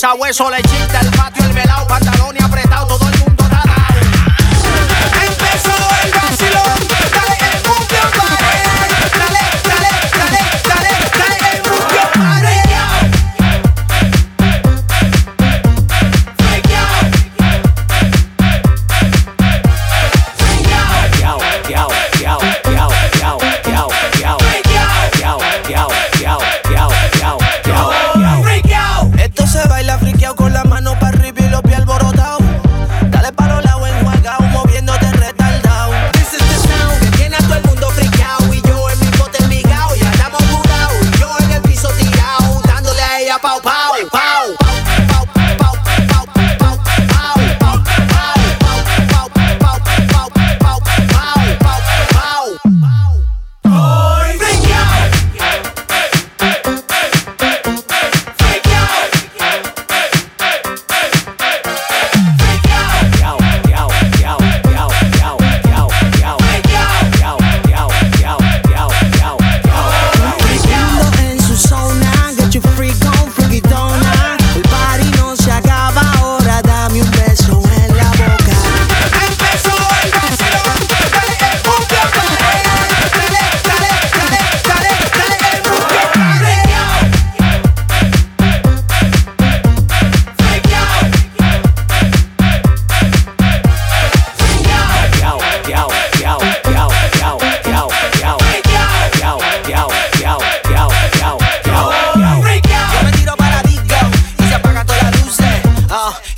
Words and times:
Usa 0.00 0.14
hueso, 0.14 0.50
lechita, 0.50 0.98
el 1.00 1.10
patio, 1.10 1.44
el 1.44 1.52
velado, 1.52 1.86
pantalón 1.86 2.34
y 2.34 2.42
apretado. 2.42 2.99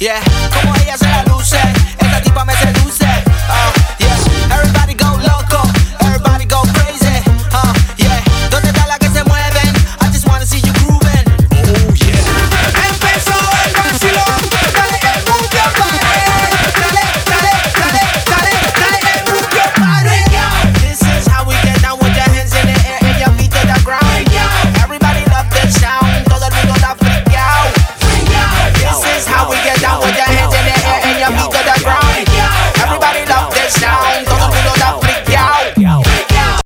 Yeah, 0.02 0.31